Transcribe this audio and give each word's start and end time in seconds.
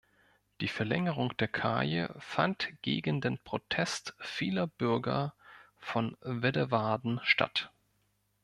Die 0.61 0.67
Verlängerung 0.67 1.37
der 1.37 1.47
Kaje 1.47 2.15
fand 2.17 2.69
gegen 2.81 3.21
den 3.21 3.37
Protest 3.37 4.15
vieler 4.17 4.65
Bürger 4.65 5.35
von 5.77 6.17
Weddewarden 6.21 7.19
statt. 7.21 7.71